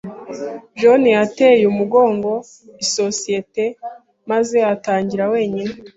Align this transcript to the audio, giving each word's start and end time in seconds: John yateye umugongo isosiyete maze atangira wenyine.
John 0.79 1.03
yateye 1.17 1.63
umugongo 1.73 2.31
isosiyete 2.85 3.65
maze 4.31 4.57
atangira 4.73 5.23
wenyine. 5.33 5.73